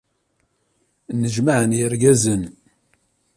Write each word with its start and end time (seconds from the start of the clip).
Nnejmaan 1.13 1.71
yergazen. 1.79 2.41